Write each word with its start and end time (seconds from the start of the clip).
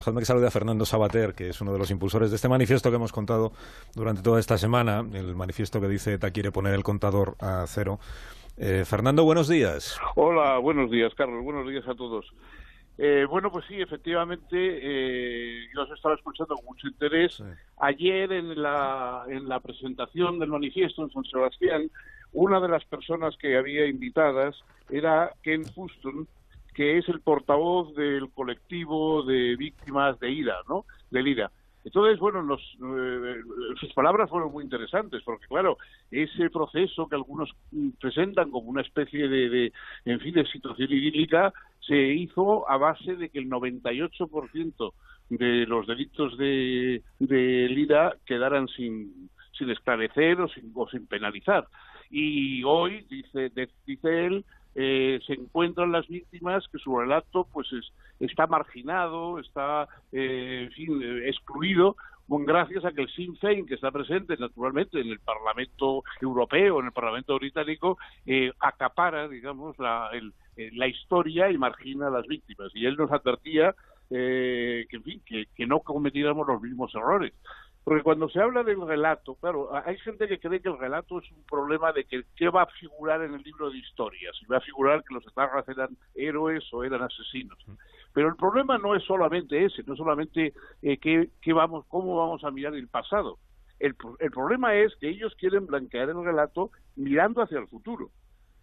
Dejadme 0.00 0.22
que 0.22 0.24
salude 0.24 0.46
a 0.46 0.50
Fernando 0.50 0.86
Sabater, 0.86 1.34
que 1.34 1.50
es 1.50 1.60
uno 1.60 1.74
de 1.74 1.78
los 1.78 1.90
impulsores 1.90 2.30
de 2.30 2.36
este 2.36 2.48
manifiesto 2.48 2.88
que 2.88 2.96
hemos 2.96 3.12
contado 3.12 3.52
durante 3.94 4.22
toda 4.22 4.40
esta 4.40 4.56
semana, 4.56 5.04
el 5.12 5.36
manifiesto 5.36 5.78
que 5.78 5.88
dice 5.88 6.14
ETA 6.14 6.30
quiere 6.30 6.50
poner 6.50 6.72
el 6.72 6.82
contador 6.82 7.36
a 7.38 7.66
cero. 7.66 8.00
Eh, 8.56 8.86
Fernando, 8.86 9.24
buenos 9.24 9.46
días. 9.46 10.00
Hola, 10.14 10.56
buenos 10.56 10.90
días, 10.90 11.12
Carlos. 11.14 11.44
Buenos 11.44 11.68
días 11.68 11.86
a 11.86 11.94
todos. 11.94 12.24
Eh, 12.96 13.26
bueno, 13.28 13.52
pues 13.52 13.66
sí, 13.68 13.78
efectivamente, 13.78 14.56
eh, 14.56 15.66
yo 15.74 15.82
os 15.82 15.90
estaba 15.90 16.14
escuchando 16.14 16.54
con 16.54 16.64
mucho 16.64 16.88
interés. 16.88 17.34
Sí. 17.34 17.44
Ayer 17.76 18.32
en 18.32 18.62
la, 18.62 19.24
en 19.28 19.50
la 19.50 19.60
presentación 19.60 20.38
del 20.38 20.48
manifiesto 20.48 21.02
en 21.02 21.10
San 21.10 21.24
Sebastián, 21.24 21.90
una 22.32 22.58
de 22.58 22.68
las 22.68 22.86
personas 22.86 23.36
que 23.36 23.54
había 23.54 23.84
invitadas 23.84 24.56
era 24.88 25.30
Ken 25.42 25.62
Houston, 25.74 26.26
que 26.80 26.96
es 26.96 27.06
el 27.10 27.20
portavoz 27.20 27.94
del 27.94 28.30
colectivo 28.30 29.22
de 29.22 29.54
víctimas 29.54 30.18
de 30.18 30.30
IRA, 30.30 30.56
¿no? 30.66 30.86
Del 31.10 31.28
IRA. 31.28 31.50
Entonces, 31.84 32.18
bueno, 32.18 32.42
nos, 32.42 32.58
eh, 32.82 33.34
sus 33.78 33.92
palabras 33.92 34.30
fueron 34.30 34.50
muy 34.50 34.64
interesantes, 34.64 35.22
porque 35.22 35.46
claro, 35.46 35.76
ese 36.10 36.48
proceso 36.48 37.06
que 37.06 37.16
algunos 37.16 37.50
presentan 38.00 38.50
como 38.50 38.70
una 38.70 38.80
especie 38.80 39.28
de, 39.28 39.50
de 39.50 39.72
en 40.06 40.20
fin, 40.20 40.32
de 40.32 40.46
situación 40.46 40.90
idílica, 40.90 41.52
se 41.86 41.98
hizo 42.14 42.66
a 42.66 42.78
base 42.78 43.14
de 43.14 43.28
que 43.28 43.40
el 43.40 43.50
98% 43.50 44.92
de 45.28 45.66
los 45.66 45.86
delitos 45.86 46.38
de, 46.38 47.02
de 47.18 47.72
IRA 47.72 48.16
quedaran 48.24 48.68
sin, 48.68 49.28
sin 49.52 49.68
esclarecer 49.68 50.40
o 50.40 50.48
sin, 50.48 50.72
o 50.74 50.88
sin 50.88 51.06
penalizar. 51.06 51.66
Y 52.08 52.64
hoy, 52.64 53.04
dice, 53.10 53.52
dice 53.84 54.26
él, 54.26 54.46
eh, 54.74 55.18
se 55.26 55.34
encuentran 55.34 55.92
las 55.92 56.06
víctimas 56.08 56.66
que 56.68 56.78
su 56.78 56.98
relato 56.98 57.46
pues 57.52 57.72
es- 57.72 57.92
está 58.20 58.46
marginado, 58.46 59.38
está 59.38 59.88
eh, 60.12 60.64
en 60.68 60.72
fin, 60.72 61.02
eh, 61.02 61.28
excluido, 61.28 61.96
gracias 62.28 62.84
a 62.84 62.92
que 62.92 63.02
el 63.02 63.08
Sinn 63.10 63.36
Féin, 63.38 63.66
que 63.66 63.74
está 63.74 63.90
presente 63.90 64.36
naturalmente 64.36 65.00
en 65.00 65.08
el 65.08 65.18
Parlamento 65.18 66.04
Europeo, 66.20 66.78
en 66.80 66.86
el 66.86 66.92
Parlamento 66.92 67.34
Británico, 67.36 67.98
eh, 68.26 68.52
acapara, 68.60 69.26
digamos, 69.28 69.76
la, 69.78 70.10
el- 70.12 70.32
eh, 70.56 70.70
la 70.74 70.86
historia 70.86 71.50
y 71.50 71.58
margina 71.58 72.06
a 72.06 72.10
las 72.10 72.26
víctimas. 72.26 72.70
Y 72.74 72.86
él 72.86 72.96
nos 72.96 73.10
advertía 73.10 73.74
eh, 74.10 74.86
que, 74.88 74.96
en 74.96 75.02
fin, 75.04 75.22
que, 75.24 75.46
que 75.56 75.66
no 75.66 75.80
cometiéramos 75.80 76.46
los 76.46 76.60
mismos 76.60 76.94
errores. 76.94 77.32
Porque 77.82 78.02
cuando 78.02 78.28
se 78.28 78.40
habla 78.40 78.62
del 78.62 78.86
relato, 78.86 79.36
claro, 79.36 79.70
hay 79.84 79.96
gente 79.98 80.28
que 80.28 80.38
cree 80.38 80.60
que 80.60 80.68
el 80.68 80.78
relato 80.78 81.18
es 81.18 81.30
un 81.32 81.42
problema 81.44 81.92
de 81.92 82.04
que 82.04 82.24
qué 82.36 82.48
va 82.50 82.62
a 82.62 82.66
figurar 82.66 83.22
en 83.22 83.34
el 83.34 83.42
libro 83.42 83.70
de 83.70 83.78
historias. 83.78 84.36
Si 84.38 84.46
va 84.46 84.58
a 84.58 84.60
figurar 84.60 85.02
que 85.02 85.14
los 85.14 85.26
etarras 85.26 85.66
eran 85.68 85.96
héroes 86.14 86.62
o 86.72 86.84
eran 86.84 87.02
asesinos. 87.02 87.58
Pero 88.12 88.28
el 88.28 88.36
problema 88.36 88.76
no 88.76 88.94
es 88.94 89.02
solamente 89.04 89.64
ese, 89.64 89.82
no 89.84 89.94
es 89.94 89.98
solamente 89.98 90.52
eh, 90.82 90.98
qué, 90.98 91.30
qué 91.40 91.52
vamos, 91.52 91.86
cómo 91.88 92.16
vamos 92.16 92.44
a 92.44 92.50
mirar 92.50 92.74
el 92.74 92.88
pasado. 92.88 93.38
El, 93.78 93.96
el 94.18 94.30
problema 94.30 94.74
es 94.74 94.94
que 94.96 95.08
ellos 95.08 95.34
quieren 95.36 95.66
blanquear 95.66 96.10
el 96.10 96.22
relato 96.22 96.70
mirando 96.96 97.40
hacia 97.40 97.58
el 97.58 97.68
futuro. 97.68 98.10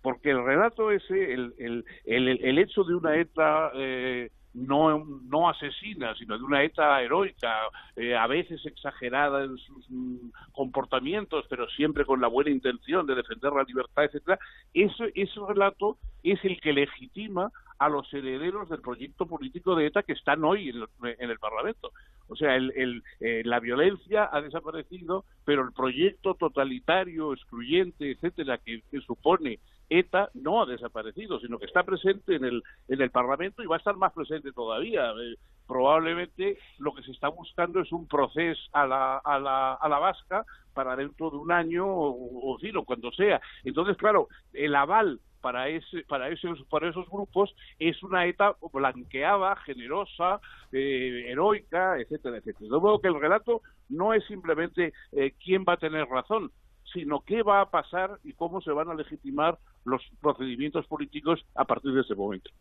Porque 0.03 0.29
el 0.29 0.45
relato 0.45 0.91
ese, 0.91 1.33
el, 1.33 1.55
el, 1.57 1.85
el, 2.05 2.27
el 2.45 2.59
hecho 2.59 2.83
de 2.83 2.95
una 2.95 3.17
ETA 3.17 3.71
eh, 3.73 4.29
no, 4.57 5.05
no 5.29 5.49
asesina, 5.49 6.15
sino 6.15 6.37
de 6.37 6.43
una 6.43 6.63
ETA 6.63 7.01
heroica, 7.01 7.53
eh, 7.95 8.15
a 8.15 8.25
veces 8.25 8.65
exagerada 8.65 9.43
en 9.43 9.57
sus 9.57 9.85
mm, 9.89 10.29
comportamientos, 10.51 11.45
pero 11.47 11.69
siempre 11.69 12.05
con 12.05 12.19
la 12.19 12.27
buena 12.27 12.49
intención 12.49 13.05
de 13.05 13.15
defender 13.15 13.53
la 13.53 13.63
libertad, 13.63 14.05
etcétera, 14.05 14.39
ese, 14.73 15.11
ese 15.13 15.39
relato 15.47 15.97
es 16.23 16.43
el 16.43 16.59
que 16.59 16.73
legitima 16.73 17.51
a 17.77 17.89
los 17.89 18.11
herederos 18.11 18.67
del 18.69 18.81
proyecto 18.81 19.27
político 19.27 19.75
de 19.75 19.85
ETA 19.87 20.01
que 20.01 20.13
están 20.13 20.43
hoy 20.43 20.69
en 20.69 20.77
el, 20.77 21.15
en 21.19 21.29
el 21.29 21.37
Parlamento. 21.37 21.91
O 22.27 22.35
sea, 22.35 22.55
el, 22.55 22.71
el, 22.75 23.03
eh, 23.19 23.41
la 23.45 23.59
violencia 23.59 24.29
ha 24.31 24.41
desaparecido, 24.41 25.25
pero 25.45 25.63
el 25.63 25.73
proyecto 25.73 26.33
totalitario, 26.35 27.33
excluyente, 27.33 28.11
etcétera, 28.11 28.57
que, 28.57 28.83
que 28.91 28.99
supone 29.01 29.59
ETA 29.89 30.29
no 30.33 30.61
ha 30.61 30.65
desaparecido, 30.65 31.39
sino 31.39 31.57
que 31.57 31.65
está 31.65 31.83
presente 31.83 32.35
en 32.35 32.45
el, 32.45 32.63
en 32.89 33.01
el 33.01 33.09
Parlamento 33.09 33.63
y 33.63 33.67
va 33.67 33.75
a 33.75 33.79
estar 33.79 33.95
más 33.95 34.13
presente 34.13 34.51
todavía. 34.51 35.11
Eh, 35.11 35.35
probablemente 35.67 36.57
lo 36.79 36.93
que 36.93 37.03
está 37.17 37.29
buscando 37.29 37.81
es 37.81 37.91
un 37.91 38.07
proceso 38.07 38.61
a 38.73 38.85
la, 38.85 39.17
a 39.17 39.39
la, 39.39 39.73
a 39.73 39.89
la 39.89 39.99
vasca 39.99 40.45
para 40.73 40.95
dentro 40.95 41.31
de 41.31 41.37
un 41.37 41.51
año 41.51 41.85
o, 41.87 42.53
o, 42.53 42.85
cuando 42.85 43.11
sea. 43.11 43.41
Entonces, 43.63 43.97
claro, 43.97 44.27
el 44.53 44.75
aval 44.75 45.19
para 45.41 45.69
ese 45.69 46.03
para 46.07 46.29
esos 46.29 46.63
para 46.69 46.89
esos 46.89 47.09
grupos 47.09 47.55
es 47.79 48.01
una 48.03 48.25
ETA 48.27 48.55
blanqueada, 48.71 49.55
generosa, 49.65 50.39
eh, 50.71 51.25
heroica, 51.27 51.97
etcétera, 51.99 52.37
etcétera. 52.37 52.69
De 52.69 52.79
modo 52.79 53.01
que 53.01 53.07
el 53.07 53.19
relato 53.19 53.61
no 53.89 54.13
es 54.13 54.23
simplemente 54.27 54.93
eh, 55.13 55.33
quién 55.43 55.65
va 55.67 55.73
a 55.73 55.77
tener 55.77 56.05
razón, 56.07 56.51
sino 56.93 57.21
qué 57.21 57.41
va 57.41 57.61
a 57.61 57.71
pasar 57.71 58.19
y 58.23 58.33
cómo 58.33 58.61
se 58.61 58.71
van 58.71 58.89
a 58.89 58.93
legitimar 58.93 59.57
los 59.85 60.03
procedimientos 60.21 60.85
políticos 60.85 61.43
a 61.55 61.65
partir 61.65 61.93
de 61.93 62.01
ese 62.01 62.13
momento. 62.13 62.51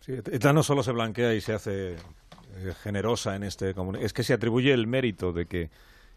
Sí, 0.00 0.12
ETA 0.12 0.52
no 0.52 0.62
solo 0.62 0.82
se 0.82 0.92
blanquea 0.92 1.32
y 1.32 1.40
se 1.40 1.54
hace 1.54 1.96
generosa 2.82 3.36
en 3.36 3.42
este 3.42 3.74
es 4.00 4.12
que 4.12 4.22
se 4.22 4.32
atribuye 4.32 4.72
el 4.72 4.86
mérito 4.86 5.32
de 5.32 5.46
que 5.46 5.70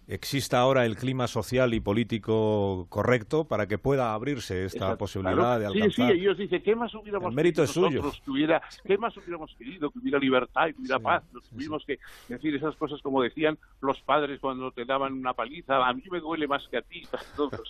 exista 0.07 0.59
ahora 0.59 0.85
el 0.85 0.95
clima 0.95 1.27
social 1.27 1.73
y 1.73 1.79
político 1.79 2.87
correcto 2.89 3.45
para 3.47 3.67
que 3.67 3.77
pueda 3.77 4.13
abrirse 4.13 4.65
esta 4.65 4.77
Exacto, 4.77 4.97
posibilidad 4.97 5.35
claro. 5.35 5.59
de 5.59 5.69
Sí, 5.69 5.77
alcanzar. 5.81 6.11
sí, 6.11 6.19
ellos 6.19 6.37
dicen, 6.37 6.61
¿qué 6.63 6.75
más 6.75 6.93
hubiéramos 6.93 7.29
El 7.29 7.35
mérito 7.35 7.61
querido 7.63 7.63
es 7.63 7.71
suyo. 7.71 8.11
que 8.23 8.31
hubiera, 8.31 8.61
¿Qué 8.85 8.97
más 8.97 9.15
hubiéramos 9.17 9.55
querido? 9.57 9.89
Que 9.91 9.99
hubiera 9.99 10.19
libertad 10.19 10.67
y 10.67 10.73
que 10.73 10.79
hubiera 10.81 10.97
Sí, 10.97 11.03
paz. 11.03 11.23
Nos 11.33 11.43
sí, 11.45 11.49
tuvimos 11.55 11.83
que 11.85 11.99
decir 12.27 12.55
esas 12.55 12.75
cosas 12.75 13.01
como 13.01 13.21
decían 13.21 13.57
los 13.81 13.99
padres 14.01 14.39
cuando 14.39 14.71
te 14.71 14.85
daban 14.85 15.13
una 15.13 15.33
paliza. 15.33 15.85
A 15.87 15.93
mí 15.93 16.03
me 16.11 16.19
duele 16.19 16.47
más 16.47 16.67
que 16.69 16.77
a 16.77 16.81
ti. 16.81 17.01
Entonces, 17.31 17.61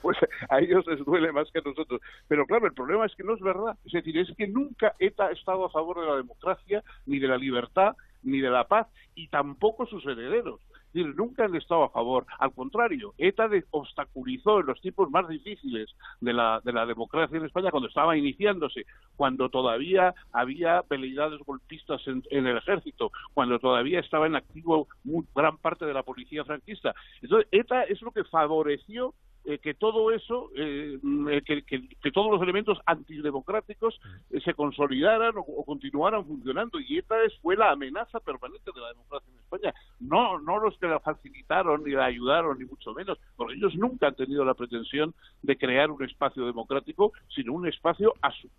pues 0.00 0.16
a 0.48 0.60
ellos 0.60 0.86
les 0.86 1.04
duele 1.04 1.32
más 1.32 1.50
que 1.52 1.58
a 1.58 1.62
nosotros. 1.62 2.00
Pero 2.28 2.46
claro, 2.46 2.66
el 2.66 2.72
problema 2.74 3.06
es 3.06 3.14
que 3.14 3.24
no 3.24 3.34
es 3.34 3.40
verdad. 3.40 3.76
Es 3.84 3.92
decir, 3.92 4.16
es 4.18 4.28
que 4.36 4.46
nunca 4.48 4.94
ETA 4.98 5.26
ha 5.26 5.32
estado 5.32 5.66
a 5.66 5.70
favor 5.70 6.00
de 6.00 6.06
la 6.06 6.16
democracia, 6.16 6.82
ni 7.06 7.18
de 7.18 7.28
la 7.28 7.36
libertad, 7.36 7.96
ni 8.22 8.40
de 8.40 8.48
la 8.50 8.66
paz, 8.66 8.86
y 9.14 9.28
tampoco 9.28 9.86
sus 9.86 10.04
herederos. 10.06 10.60
Decir, 10.94 11.14
nunca 11.16 11.44
han 11.44 11.56
estado 11.56 11.84
a 11.84 11.90
favor. 11.90 12.24
Al 12.38 12.52
contrario, 12.52 13.14
ETA 13.18 13.50
obstaculizó 13.70 14.60
en 14.60 14.66
los 14.66 14.80
tiempos 14.80 15.10
más 15.10 15.28
difíciles 15.28 15.90
de 16.20 16.32
la, 16.32 16.60
de 16.64 16.72
la 16.72 16.86
democracia 16.86 17.36
en 17.36 17.44
España, 17.44 17.72
cuando 17.72 17.88
estaba 17.88 18.16
iniciándose, 18.16 18.86
cuando 19.16 19.48
todavía 19.48 20.14
había 20.32 20.84
veleidades 20.88 21.40
golpistas 21.40 22.00
en, 22.06 22.22
en 22.30 22.46
el 22.46 22.58
ejército, 22.58 23.10
cuando 23.34 23.58
todavía 23.58 23.98
estaba 23.98 24.26
en 24.26 24.36
activo 24.36 24.86
muy, 25.02 25.24
gran 25.34 25.58
parte 25.58 25.84
de 25.84 25.94
la 25.94 26.04
policía 26.04 26.44
franquista. 26.44 26.94
Entonces, 27.20 27.48
ETA 27.50 27.82
es 27.82 28.00
lo 28.00 28.12
que 28.12 28.22
favoreció 28.24 29.14
eh, 29.44 29.58
que 29.58 29.74
todo 29.74 30.10
eso, 30.10 30.50
eh, 30.56 30.98
eh, 31.30 31.42
que, 31.44 31.62
que- 31.64 31.88
que 31.88 32.10
todos 32.10 32.30
los 32.30 32.40
elementos 32.42 32.78
antidemocráticos 33.24 34.00
eh, 34.30 34.40
se 34.44 34.54
consolidaran 34.54 35.36
o, 35.36 35.40
o 35.40 35.64
continuaran 35.64 36.24
funcionando. 36.24 36.78
Y 36.80 36.98
ETA 36.98 37.22
es, 37.24 37.32
fue 37.40 37.56
la 37.56 37.70
amenaza 37.72 38.20
permanente 38.20 38.70
de 38.74 38.80
la 38.80 38.88
democracia 38.88 39.30
en 39.32 39.38
España. 39.38 39.74
No, 40.00 40.38
no 40.40 40.58
los 40.58 40.76
que 40.78 40.86
la 40.86 41.00
facilitaron 41.00 41.84
ni 41.84 41.92
la 41.92 42.06
ayudaron, 42.06 42.58
ni 42.58 42.64
mucho 42.64 42.92
menos, 42.94 43.18
porque 43.36 43.54
ellos 43.54 43.74
nunca 43.76 44.08
han 44.08 44.14
tenido 44.14 44.44
la 44.44 44.54
pretensión 44.54 45.14
de 45.42 45.56
crear 45.56 45.90
un 45.90 46.02
espacio 46.04 46.44
democrático, 46.46 47.12
sino 47.34 47.52
un 47.54 47.66
espacio 47.66 48.14
a 48.22 48.30
su- 48.32 48.50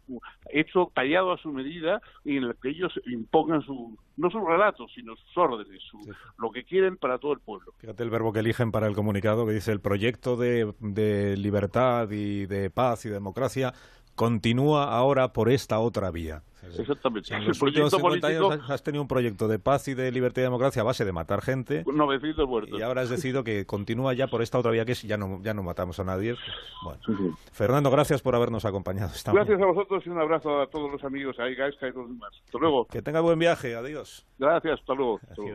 hecho, 0.51 0.91
tallado 0.93 1.31
a 1.31 1.37
su 1.37 1.51
medida, 1.51 2.01
y 2.23 2.37
en 2.37 2.43
el 2.45 2.55
que 2.61 2.69
ellos 2.69 2.93
impongan 3.07 3.61
su, 3.63 3.97
no 4.17 4.29
sus 4.29 4.43
relatos, 4.45 4.91
sino 4.93 5.15
sus 5.15 5.37
órdenes, 5.37 5.81
su- 5.83 5.95
Sí. 6.03 6.11
lo 6.37 6.51
que 6.51 6.63
quieren 6.63 6.97
para 6.97 7.17
todo 7.17 7.33
el 7.33 7.39
pueblo. 7.39 7.71
Fíjate 7.77 8.03
el 8.03 8.09
verbo 8.09 8.31
que 8.33 8.39
eligen 8.39 8.71
para 8.71 8.87
el 8.87 8.93
comunicado 8.95 9.45
que 9.47 9.53
dice 9.53 9.71
el 9.71 9.79
proyecto 9.79 10.35
de, 10.37 10.73
de 10.79 11.35
libertad 11.37 12.09
y 12.11 12.45
de 12.45 12.69
paz 12.69 13.05
y 13.05 13.09
democracia 13.09 13.73
continúa 14.15 14.85
ahora 14.95 15.33
por 15.33 15.49
esta 15.49 15.79
otra 15.79 16.09
vía. 16.11 16.41
Exactamente. 16.79 17.31
En 17.31 17.45
los 17.45 17.61
últimos 17.61 17.91
proyecto 17.91 17.97
50 17.97 18.27
años 18.27 18.39
político, 18.41 18.63
has- 18.65 18.71
has 18.71 18.81
tenido 18.83 19.01
un 19.03 19.07
proyecto 19.07 19.47
de 19.47 19.59
paz 19.59 19.87
y 19.87 19.93
de 19.93 20.11
libertad 20.11 20.41
y 20.41 20.45
democracia 20.45 20.81
a 20.81 20.85
base 20.85 21.05
de 21.05 21.11
matar 21.11 21.41
gente 21.43 21.83
900 21.85 22.47
muertos. 22.47 22.79
y 22.79 22.81
ahora 22.81 23.01
has 23.01 23.09
decidido 23.09 23.43
que 23.43 23.67
continúa 23.67 24.13
ya 24.15 24.25
por 24.27 24.41
esta 24.41 24.57
otra 24.57 24.71
vía 24.71 24.83
que 24.83 24.93
es 24.93 25.03
ya 25.03 25.15
no, 25.15 25.43
ya 25.43 25.53
no 25.53 25.61
matamos 25.61 25.99
a 25.99 26.03
nadie. 26.05 26.35
Bueno, 26.83 26.99
Sí, 27.05 27.13
sí. 27.15 27.29
Fernando, 27.51 27.91
gracias 27.91 28.23
por 28.23 28.33
habernos 28.35 28.65
acompañado. 28.65 29.11
esta 29.13 29.31
Gracias 29.31 29.59
mañana. 29.59 29.71
a 29.71 29.75
vosotros 29.75 30.03
y 30.07 30.09
un 30.09 30.19
abrazo 30.19 30.59
a 30.61 30.67
todos 30.67 30.91
los 30.91 31.03
amigos, 31.03 31.37
a 31.39 31.43
Gaisca 31.43 31.87
y 31.87 31.91
todos 31.91 32.07
los 32.07 32.15
demás. 32.17 32.31
Hasta 32.45 32.57
luego. 32.57 32.85
Que 32.87 33.01
tenga 33.03 33.19
buen 33.19 33.37
viaje. 33.37 33.75
Adiós. 33.75 34.25
Gracias, 34.39 34.79
hasta 34.79 34.93
luego. 34.95 35.17
Hasta 35.17 35.35
luego. 35.35 35.43